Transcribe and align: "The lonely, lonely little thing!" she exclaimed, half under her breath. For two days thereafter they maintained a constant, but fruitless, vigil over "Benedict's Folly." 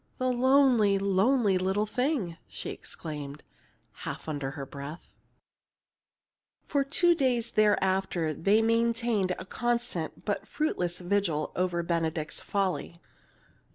"The 0.17 0.31
lonely, 0.33 0.97
lonely 0.97 1.59
little 1.59 1.85
thing!" 1.85 2.37
she 2.47 2.71
exclaimed, 2.71 3.43
half 4.01 4.27
under 4.27 4.49
her 4.57 4.65
breath. 4.65 5.13
For 6.65 6.83
two 6.83 7.13
days 7.13 7.51
thereafter 7.51 8.33
they 8.33 8.63
maintained 8.63 9.35
a 9.37 9.45
constant, 9.45 10.25
but 10.25 10.47
fruitless, 10.47 10.97
vigil 10.97 11.51
over 11.55 11.83
"Benedict's 11.83 12.41
Folly." 12.41 12.99